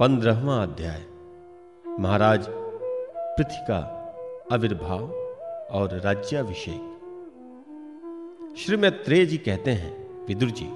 पंद्रहवा 0.00 0.62
अध्याय। 0.62 1.02
महाराज, 2.00 2.46
पृथ्वी 3.36 3.58
का 3.60 3.76
आविर्भाव 4.52 5.00
और 5.70 6.00
राज्याभिषेक। 6.04 6.80
श्री 8.58 8.76
मैत्रेय 8.76 9.26
जी 9.26 9.36
कहते 9.36 9.70
हैं, 9.70 10.24
विदुर 10.26 10.50
जी, 10.50 10.68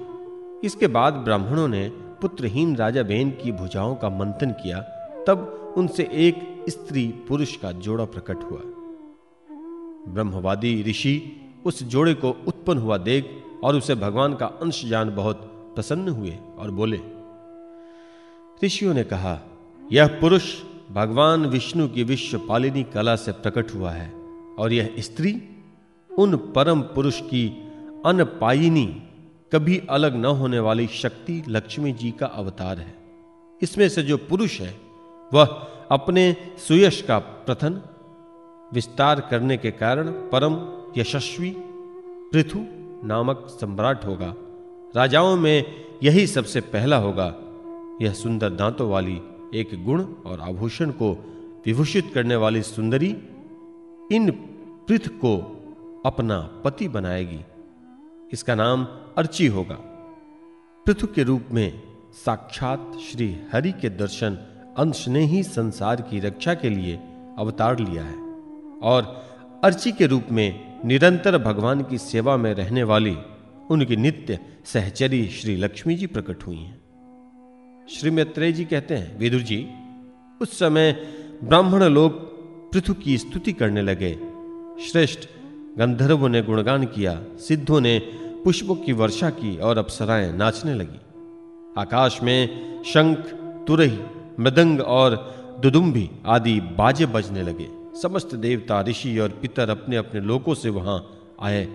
इसके 0.67 0.87
बाद 0.87 1.13
ब्राह्मणों 1.13 1.67
ने 1.67 1.89
पुत्रहीन 1.89 2.75
राजा 2.75 3.03
बेन 3.03 3.31
की 3.31 3.51
भुजाओं 3.51 3.95
का 3.95 4.09
मंथन 4.09 4.51
किया, 4.51 4.79
तब 5.27 5.73
उनसे 5.77 6.03
एक 6.03 6.65
स्त्री 6.69 7.07
पुरुष 7.27 7.55
का 7.55 7.71
जोड़ा 7.71 8.05
प्रकट 8.05 8.37
हुआ। 8.51 8.61
ब्रह्मवादी 10.13 10.83
ऋषि 10.83 11.41
उस 11.65 11.83
जोड़े 11.83 12.13
को 12.13 12.29
उत्पन्न 12.47 12.79
हुआ 12.79 12.97
देख 12.97 13.43
और 13.63 13.75
उसे 13.75 13.95
भगवान 13.95 14.33
का 14.33 14.45
अंश 14.45 14.85
जान 14.85 15.15
बहुत 15.15 15.41
प्रसन्न 15.75 16.09
हुए 16.09 16.37
और 16.57 16.71
बोले 16.71 17.18
ऋषियों 18.63 18.93
ने 18.93 19.03
कहा, 19.03 19.39
यह 19.91 20.07
पुरुष 20.07 20.55
भगवान 20.91 21.45
विष्णु 21.45 21.87
की 21.87 22.03
विश्व 22.03 22.37
पालिनी 22.39 22.83
कला 22.83 23.15
से 23.15 23.31
प्रकट 23.31 23.75
हुआ 23.75 23.91
है, 23.91 24.13
और 24.59 24.73
यह 24.73 24.95
स्त्री 24.99 25.41
उन 26.17 26.35
परम 26.35 26.81
पुरुष 26.81 27.21
की 27.21 27.71
अनपायिनी, 28.05 29.03
कभी 29.53 29.81
अलग 29.89 30.15
न 30.15 30.25
होने 30.25 30.59
वाली 30.59 30.87
शक्ति 30.87 31.43
लक्ष्मी 31.47 31.91
जी 31.91 32.11
का 32.11 32.25
अवतार 32.25 32.77
है। 32.77 32.95
इसमें 33.61 33.89
से 33.89 34.03
जो 34.03 34.17
पुरुष 34.17 34.61
है, 34.61 34.75
वह 35.33 35.45
अपने 35.91 36.35
सुयश 36.67 37.01
का 37.01 37.19
प्रथन, 37.19 37.81
विस्तार 38.73 39.19
करने 39.19 39.57
के 39.57 39.71
कारण 39.71 40.07
परम 40.07 40.79
यशस्वी 41.01 41.55
पृथु 42.33 42.65
नामक 43.07 43.47
सम्राट 43.49 44.05
होगा। 44.05 44.35
राजाओं 44.95 45.37
में 45.37 45.85
यही 46.03 46.27
सबसे 46.27 46.61
पहला 46.61 46.97
होगा। 46.97 47.35
यह 48.01 48.13
सुंदर 48.13 48.49
दांतों 48.49 48.89
वाली 48.89 49.21
एक 49.55 49.83
गुण 49.85 50.05
और 50.25 50.39
आभूषण 50.41 50.91
को 50.91 51.11
विभूषित 51.65 52.11
करने 52.13 52.35
वाली 52.35 52.61
सुंदरी 52.61 53.17
इन 54.11 54.31
पृथ 54.87 55.07
को 55.07 55.37
अपना 56.05 56.61
पति 56.63 56.87
बनाएगी। 56.87 57.39
इसका 58.33 58.55
नाम 58.55 58.87
अर्ची 59.17 59.47
होगा। 59.47 59.75
पृथु 60.85 61.07
के 61.07 61.23
रूप 61.23 61.45
में 61.51 61.81
साक्षात 62.13 62.91
श्री 63.11 63.37
हरि 63.53 63.71
के 63.71 63.89
दर्शन 63.89 64.35
अंश 64.77 65.07
ने 65.07 65.19
ही 65.19 65.43
संसार 65.43 66.01
की 66.01 66.19
रक्षा 66.19 66.53
के 66.53 66.69
लिए 66.69 66.99
अवतार 67.39 67.79
लिया 67.79 68.03
है 68.03 68.17
और 68.83 69.03
अर्ची 69.63 69.91
के 69.91 70.05
रूप 70.05 70.23
में 70.31 70.79
निरंतर 70.85 71.37
भगवान 71.37 71.83
की 71.83 71.97
सेवा 71.97 72.37
में 72.37 72.53
रहने 72.53 72.83
वाली 72.83 73.17
उनकी 73.71 73.95
नित्य 73.95 74.39
सहचरी 74.65 75.27
श्री 75.27 75.55
लक्ष्मी 75.55 75.95
जी 75.95 76.07
प्रकट 76.07 76.47
हुई 76.47 76.57
हैं। 76.57 76.88
श्री 77.93 78.09
मैत्रेय 78.09 78.51
जी 78.51 78.65
कहते 78.65 78.93
हैं, 78.93 79.19
विदुर 79.19 79.41
जी, 79.41 79.67
उस 80.41 80.59
समय 80.59 80.91
ब्राह्मण 81.43 81.83
लोग 81.83 82.11
पृथु 82.71 82.93
की 82.93 83.17
स्तुति 83.17 83.53
करने 83.53 83.81
लगे। 83.81 84.19
श्रेष्ठ 84.85 85.19
गंधर्वों 85.77 86.29
ने 86.29 86.41
गुणगान 86.41 86.85
किया, 86.85 87.23
सिद्धों 87.37 87.81
ने 87.81 87.99
पुष्पों 88.43 88.75
की 88.75 88.93
वर्षा 88.93 89.29
की 89.29 89.57
और 89.57 89.77
अप्सराएँ 89.77 90.33
नाचने 90.33 90.73
लगी। 90.73 90.99
आकाश 91.77 92.19
में 92.23 92.49
शंख, 92.83 93.17
तुरही, 93.67 93.99
मृदंग 94.39 94.81
और 94.81 95.15
दुदुम्बी 95.61 96.09
आदि 96.25 96.59
बाजे 96.59 97.05
बजने 97.05 97.41
लगे। 97.41 97.67
समस्त 98.01 98.35
देवता, 98.35 98.81
ऋषि 98.81 99.19
और 99.19 99.29
पितर 99.29 99.69
अपने 99.69 99.95
अपने 99.95 100.21
लोकों 100.21 100.53
से 100.53 100.69
वहाँ 100.69 101.19
आए। 101.41 101.67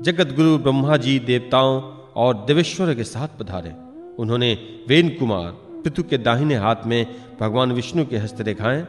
जगत 0.00 0.36
गुरु 0.36 0.58
ब्रह्मा 0.58 0.96
जी, 0.96 1.18
देवताओं 1.18 1.82
और 2.16 2.34
देवेश्वर 2.34 2.94
के 2.94 3.04
साथ 3.04 3.28
पधारे। 3.40 3.85
उन्होंने 4.18 4.52
वेन 4.88 5.08
कुमार 5.08 5.50
पृथु 5.82 6.02
के 6.02 6.18
दाहिने 6.18 6.54
हाथ 6.54 6.86
में 6.86 7.06
भगवान 7.40 7.72
विष्णु 7.72 8.04
के 8.06 8.16
हस्तरेखाएँ 8.16 8.82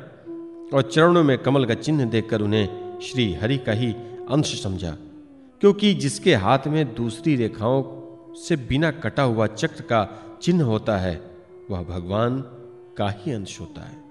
और 0.73 0.89
चरणों 0.93 1.23
में 1.23 1.37
कमल 1.37 1.65
का 1.65 1.73
चिन्ह 1.73 2.05
देखकर 2.05 2.41
उन्हें 2.41 2.99
श्री 2.99 3.33
हरि 3.33 3.57
का 3.57 3.71
ही 3.71 3.91
अंश 4.31 4.61
समझा, 4.63 4.91
क्योंकि 5.61 5.93
जिसके 5.93 6.35
हाथ 6.35 6.67
में 6.67 6.93
दूसरी 6.95 7.35
रेखाओं 7.35 7.83
से 8.35 8.55
बिना 8.55 8.91
कटा 8.91 9.23
हुआ 9.23 9.47
चक्र 9.47 9.81
का 9.81 10.07
चिन्ह 10.41 10.63
होता 10.63 10.97
है, 10.97 11.21
वह 11.71 11.83
भगवान 11.83 12.39
का 12.97 13.09
ही 13.09 13.31
अंश 13.31 13.59
होता 13.59 13.81
है। 13.81 14.03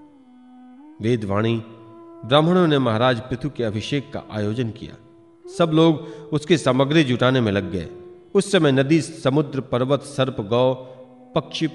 वेदवाणी, 1.01 1.55
ब्राह्मणों 2.25 2.67
ने 2.67 2.79
महाराज 2.79 3.19
पृथु 3.19 3.49
के 3.49 3.63
अभिषेक 3.63 4.11
का 4.13 4.23
आयोजन 4.31 4.69
किया। 4.69 4.95
सब 5.45 5.71
लोग 5.73 6.07
उसकी 6.33 6.57
सामग्री 6.57 7.03
जुटाने 7.03 7.41
में 7.41 7.51
लग 7.51 7.71
गए। 7.71 7.87
उस 8.35 8.51
समय 8.51 8.71
नदी, 8.71 9.01
समुद्र, 9.01 9.59
पर्वत, 9.61 10.01
सर्प, 10.01 10.41
गौ 10.41 10.73
पक्षी, 11.37 11.67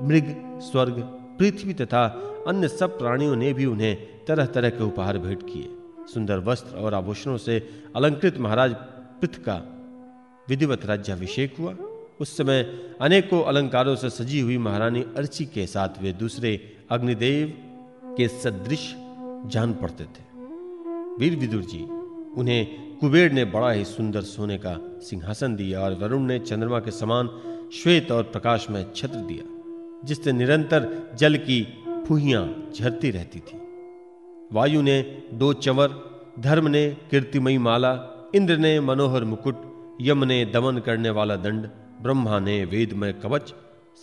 मृग, 0.00 0.34
स्वर्ग, 0.62 1.00
पृथ्वी 1.38 1.74
तथा 1.74 2.04
अन्य 2.48 2.68
सब 2.68 2.98
प्राणियों 2.98 3.36
ने 3.36 3.52
भी 3.52 3.66
उन्हें 3.66 4.24
तरह 4.24 4.46
तरह 4.46 4.70
के 4.70 4.84
उपहार 4.84 5.18
भेंट 5.18 5.42
किए। 5.42 5.68
सुंदर 6.14 6.38
वस्त्र 6.38 6.76
और 6.76 6.94
आभूषणों 6.94 7.36
से 7.36 7.58
अलंकृत 7.96 8.38
महाराज 8.38 8.74
पृथ 9.20 9.34
का 9.38 9.56
विधिवत 10.48 10.86
राज्याभिषेक 10.86 11.56
हुआ। 11.58 11.74
उस 12.20 12.36
समय 12.36 12.62
अनेकों 13.00 13.42
अलंकारों 13.42 13.96
से 13.96 14.10
सजी 14.10 14.40
हुई 14.40 14.58
महारानी 14.58 15.04
अर्ची 15.16 15.44
के 15.44 15.66
साथ 15.66 16.02
वे 16.02 16.12
दूसरे 16.12 16.76
अग्निदेव 16.90 17.52
के 18.16 18.28
सदृश 18.28 18.94
जान 19.46 19.72
पड़ते 19.72 20.04
थे। 20.04 20.24
वीर 21.18 21.36
विदुर 21.36 21.62
जी, 21.62 21.82
उन्हें 22.36 22.98
कुबेर 22.98 23.32
ने 23.32 23.44
बड़ा 23.44 23.70
ही 23.70 23.84
सुंदर 23.84 24.22
सोने 24.22 24.58
का 24.58 24.76
सिंहासन 25.00 25.56
दिया 25.56 25.80
और 25.80 25.94
वरुण 25.94 26.22
ने 26.22 26.38
चंद्रमा 26.38 26.80
के 26.80 26.90
समान 26.90 27.28
श्वेत 27.72 28.12
और 28.12 28.22
प्रकाश 28.22 28.66
में 28.70 28.92
छत्र 28.96 29.16
दिया, 29.16 29.44
जिससे 30.04 30.32
निरंतर 30.32 31.10
जल 31.14 31.36
की 31.36 31.62
फुहियाँ 32.08 32.72
झरती 32.74 33.10
रहती 33.10 33.38
थी। 33.38 33.58
वायु 34.52 34.82
ने 34.82 35.22
दो 35.32 35.52
चवर, 35.52 35.88
धर्म 36.38 36.68
ने 36.68 36.96
कीर्तिमयी 37.10 37.58
माला, 37.58 37.92
इंद्र 38.34 38.56
ने 38.56 38.80
मनोहर 38.80 39.24
मुकुट, 39.24 39.62
यम 40.00 40.24
ने 40.24 40.44
दमन 40.44 40.78
करने 40.78 41.10
वाला 41.10 41.36
दंड, 41.36 41.66
ब्रह्मा 42.02 42.38
ने 42.38 42.64
वेदमय 42.64 43.12
कवच, 43.12 43.54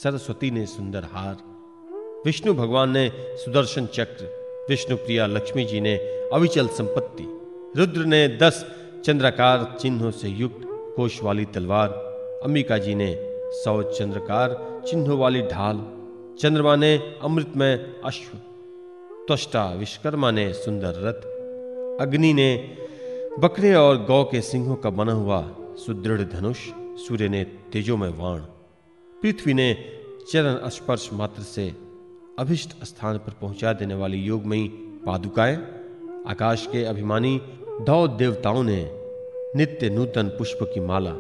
सरस्वती 0.04 0.52
ने 0.52 0.66
सुंदर 0.66 1.04
हार। 1.04 1.38
विष्णु 2.26 2.54
भगवान 2.54 2.90
ने 2.90 3.12
सुदर्शन 3.16 3.86
चक्र, 3.86 4.26
विष्णु 4.70 4.98
प्रिया 4.98 5.26
लक्ष्मी 5.26 5.66
जी 5.66 5.82
ने 5.82 5.96
अविचल 6.34 6.68
संपत्ति, 6.68 7.28
रुद्र 7.80 8.06
ने 8.06 8.28
दस 8.28 8.66
चंद्राकार 9.06 9.78
चिन्हों 9.82 10.12
से 10.12 10.30
युक्त 10.30 10.62
कोश 10.96 11.24
वाली 11.24 11.46
तलवार, 11.46 11.90
अंबिका 12.44 12.78
जी 12.78 12.96
ने 12.96 13.37
सौ 13.53 13.81
चंद्रकार, 13.84 14.56
चिन्हों 14.88 15.18
वाली 15.19 15.41
ढाल, 15.41 15.78
चंद्रमा 16.40 16.75
ने 16.75 16.96
अमृत 17.24 17.53
में 17.56 18.02
अश्व, 18.02 18.38
त्वष्टा 19.28 19.63
विश्वकर्मा 19.74 20.31
ने 20.31 20.52
सुंदर 20.53 21.02
रथ, 21.03 21.22
अग्नि 22.02 22.34
ने 22.34 22.52
बकरे 23.40 23.74
और 23.74 24.03
गौ 24.06 24.24
के 24.24 24.41
सिंहों 24.41 24.75
का 24.75 24.90
बना 24.90 25.13
हुआ 25.13 25.41
सुदृढ़ 25.78 26.22
धनुष, 26.22 26.57
सूर्य 27.07 27.30
ने 27.30 27.44
तेजो 27.44 27.97
में 27.97 28.09
वाण, 28.09 28.40
पृथ्वी 29.22 29.53
ने 29.53 29.74
चरण 30.31 30.68
स्पर्श 30.69 31.09
मात्र 31.13 31.41
से 31.41 31.68
अभिष्ट 32.40 32.84
स्थान 32.84 33.18
पर 33.18 33.34
पहुँचा 33.41 33.74
देने 33.74 33.96
वाली 33.96 34.18
योगमयी 34.18 34.68
पादुकाएँ, 35.06 35.56
आकाश 36.28 36.68
के 36.72 36.84
अभिमानी 36.84 37.40
दौ 37.81 38.07
देवताओं 38.07 38.63
ने 38.63 38.80
नित्य 39.56 39.90
नूतन 39.90 40.30
पुष्प 40.30 40.59
की 40.63 40.80
माला, 40.80 41.12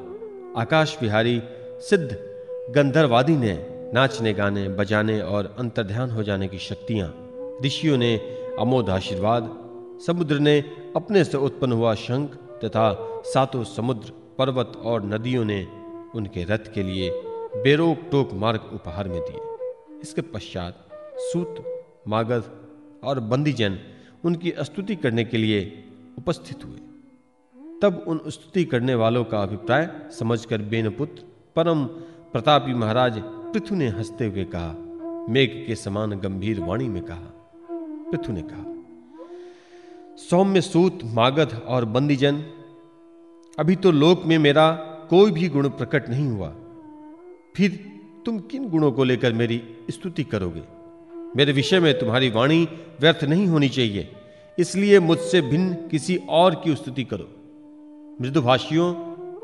आकाश 0.61 0.97
विहारी 1.01 1.41
सिद्ध 1.79 2.17
गंधर्वादी 2.75 3.35
ने 3.35 3.53
नाचने, 3.93 4.33
गाने, 4.33 4.67
बजाने 4.69 5.19
और 5.21 5.55
अंतर्ध्यान 5.59 6.09
हो 6.09 6.23
जाने 6.23 6.47
की 6.47 6.57
शक्तियाँ, 6.57 7.07
ऋषियों 7.65 7.97
ने 7.97 8.15
अमोद 8.59 8.89
आशीर्वाद, 8.89 9.49
समुद्र 10.07 10.39
ने 10.39 10.59
अपने 10.95 11.23
से 11.23 11.37
उत्पन्न 11.37 11.71
हुआ 11.71 11.93
शंख 11.95 12.33
तथा 12.63 13.21
सातों 13.25 13.63
समुद्र, 13.63 14.11
पर्वत 14.37 14.71
और 14.77 15.05
नदियों 15.05 15.45
ने 15.45 15.67
उनके 16.15 16.43
रथ 16.43 16.73
के 16.73 16.83
लिए 16.83 17.11
बेरोक 17.63 17.99
टोक 18.11 18.33
मार्ग 18.33 18.69
उपहार 18.73 19.07
में 19.07 19.19
दिए। 19.21 19.39
इसके 20.01 20.21
पश्चात 20.21 20.89
सूत, 21.19 21.63
मागध 22.07 22.43
और 23.03 23.19
बंदीजन 23.19 23.79
उनकी 24.25 24.53
स्तुति 24.59 24.95
करने 24.95 25.23
के 25.23 25.37
लिए 25.37 25.83
उपस्थित 26.17 26.65
हुए। 26.65 26.79
तब 27.81 28.03
उन 28.07 28.21
स्तुति 28.27 28.65
करने 28.65 28.95
वालों 28.95 29.23
का 29.23 29.43
अभिप्राय 29.43 29.89
समझकर 30.19 30.61
बेनपुत्र 30.61 31.36
परम 31.57 31.83
प्रतापी 32.33 32.73
महाराज 32.73 33.13
पृथु 33.53 33.75
ने 33.75 33.87
हँसते 33.87 34.25
हुए 34.25 34.43
कहा, 34.45 34.75
मेघ 35.29 35.49
के 35.67 35.75
समान 35.75 36.11
गंभीर 36.19 36.59
वाणी 36.59 36.87
में 36.89 37.01
कहा। 37.03 37.31
पृथु 38.11 38.33
ने 38.33 38.41
कहा, 38.41 38.65
सौम्य 40.19 40.61
सूत, 40.61 40.99
मागध 41.03 41.55
और 41.67 41.85
बंदीजन, 41.85 42.43
अभी 43.59 43.75
तो 43.75 43.91
लोक 43.91 44.25
में 44.25 44.37
मेरा 44.37 44.69
कोई 45.09 45.31
भी 45.31 45.47
गुण 45.47 45.69
प्रकट 45.69 46.09
नहीं 46.09 46.27
हुआ। 46.27 46.53
फिर 47.55 47.79
तुम 48.25 48.39
किन 48.39 48.69
गुणों 48.69 48.91
को 48.91 49.03
लेकर 49.03 49.33
मेरी 49.33 49.61
स्तुति 49.89 50.23
करोगे? 50.23 50.63
मेरे 51.35 51.53
विषय 51.53 51.79
में 51.79 51.93
तुम्हारी 51.99 52.29
वाणी 52.29 52.63
व्यर्थ 53.01 53.23
नहीं 53.23 53.47
होनी 53.47 53.69
चाहिए, 53.69 54.09
इसलिए 54.57 54.99
मुझसे 54.99 55.41
भिन्न 55.41 55.73
किसी 55.87 56.19
और 56.29 56.61
की 56.63 56.75
स्तुति 56.75 57.03
करो। 57.03 57.29
मृदुभाषियों 58.21 58.93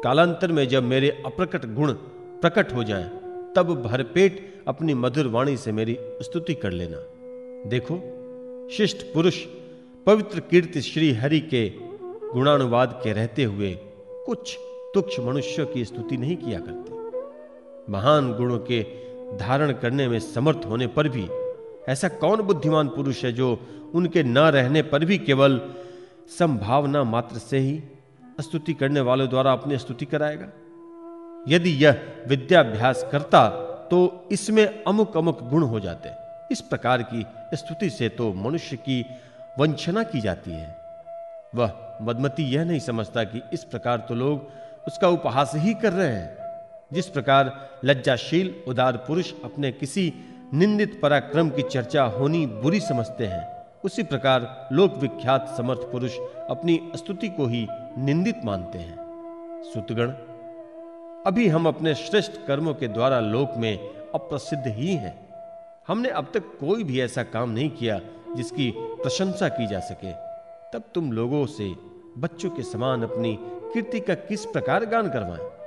कालांतर 0.03 0.51
में 0.51 0.67
जब 0.67 0.83
मेरे 0.83 1.09
अप्रकट 1.25 1.65
गुण 1.65 1.91
प्रकट 2.41 2.73
हो 2.73 2.83
जाएँ, 2.83 3.09
तब 3.55 3.83
भरपेट 3.83 4.63
अपनी 4.67 4.93
मधुर 4.93 5.27
वाणी 5.27 5.57
से 5.57 5.71
मेरी 5.71 5.97
स्तुति 6.21 6.53
कर 6.53 6.71
लेना। 6.71 6.97
देखो 7.69 7.95
शिष्ट 8.69 8.97
पुरुष 9.13 9.37
पवित्र 10.05 10.39
कीर्ति 10.39 10.81
श्री 10.81 11.11
हरि 11.11 11.39
के 11.39 11.69
गुणानुवाद 12.33 12.99
के 13.03 13.13
रहते 13.13 13.43
हुए 13.43 13.71
कुछ 14.25 14.57
तुक्ष 14.93 15.19
मनुष्यों 15.19 15.65
की 15.65 15.85
स्तुति 15.85 16.17
नहीं 16.17 16.37
किया 16.37 16.59
करते। 16.59 17.91
महान 17.91 18.33
गुणों 18.33 18.59
के 18.59 18.83
धारण 19.37 19.71
करने 19.71 20.07
में 20.07 20.19
समर्थ 20.19 20.65
होने 20.65 20.87
पर 20.87 21.09
भी 21.09 21.27
ऐसा 21.91 22.07
कौन 22.07 22.41
बुद्धिमान 22.41 22.87
पुरुष 22.87 23.23
है 23.25 23.31
जो 23.31 23.59
उनके 23.95 24.23
न 24.23 24.37
रहने 24.37 24.81
पर 24.81 25.05
भी 25.05 25.17
केवल 25.17 25.61
संभावना 26.39 27.03
मात्र 27.03 27.37
से 27.37 27.57
ही 27.57 27.81
स्तुति 28.41 28.73
करने 28.73 29.01
वालों 29.01 29.27
द्वारा 29.29 29.51
अपनी 29.51 29.77
स्तुति 29.77 30.05
कराएगा। 30.05 30.47
यदि 31.47 31.69
यह 31.85 32.01
विद्याभ्यास 32.27 33.05
करता 33.11 33.47
तो 33.91 34.27
इसमें 34.31 34.83
अमुक 34.83 35.17
अमुक 35.17 35.41
गुण 35.49 35.63
हो 35.63 35.79
जाते 35.79 36.09
इस 36.51 36.61
प्रकार 36.61 37.01
की 37.03 37.25
स्तुति 37.53 37.89
से 37.89 38.09
तो 38.09 38.33
मनुष्य 38.33 38.77
की 38.77 39.05
वंचना 39.59 40.03
की 40.03 40.21
जाती 40.21 40.51
है। 40.51 40.75
वह 41.55 41.73
मदमती 42.01 42.43
यह 42.43 42.63
नहीं 42.63 42.79
समझता 42.79 43.23
कि 43.23 43.41
इस 43.53 43.63
प्रकार 43.63 43.97
तो 43.97 44.15
लोग 44.15 44.51
उसका 44.87 45.07
उपहास 45.07 45.51
ही 45.55 45.73
कर 45.73 45.93
रहे 45.93 46.07
हैं। 46.07 46.37
जिस 46.93 47.07
प्रकार 47.07 47.51
लज्जाशील, 47.85 48.53
उदार 48.67 48.97
पुरुष 48.97 49.33
अपने 49.43 49.71
किसी 49.71 50.13
निंदित 50.53 50.99
पराक्रम 51.01 51.49
की 51.49 51.61
चर्चा 51.61 52.03
होनी 52.03 52.45
बुरी 52.47 52.79
समझते 52.79 53.25
हैं, 53.25 53.45
उसी 53.85 54.03
प्रकार 54.03 54.69
लोक 54.71 54.97
विख्यात 54.97 55.53
समर्थ 55.57 55.79
पुरुष 55.91 56.17
अपनी 56.49 56.79
स्तुति 56.95 57.29
को 57.29 57.45
ही 57.45 57.65
निंदित 57.97 58.35
मानते 58.45 58.77
हैं। 58.79 58.95
सुतगण, 59.73 60.11
अभी 61.25 61.47
हम 61.47 61.67
अपने 61.67 61.95
श्रेष्ठ 61.95 62.31
कर्मों 62.47 62.73
के 62.73 62.87
द्वारा 62.87 63.19
लोक 63.19 63.51
में 63.57 63.77
अप्रसिद्ध 64.15 64.63
ही 64.67 64.93
हैं। 64.95 65.29
हमने 65.87 66.09
अब 66.09 66.27
तक 66.33 66.39
कोई 66.39 66.83
भी 66.83 67.01
ऐसा 67.01 67.23
काम 67.23 67.49
नहीं 67.49 67.69
किया 67.69 67.99
जिसकी 68.35 68.73
प्रशंसा 68.77 69.49
की 69.49 69.67
जा 69.67 69.79
सके। 69.79 70.11
तब 70.73 70.83
तुम 70.93 71.11
लोगों 71.11 71.45
से 71.45 71.75
बच्चों 72.17 72.49
के 72.49 72.63
समान 72.63 73.03
अपनी 73.03 73.39
कीर्ति 73.41 73.99
का 73.99 74.13
किस 74.13 74.45
प्रकार 74.45 74.85
गान 74.85 75.09
करवाएँ? 75.09 75.62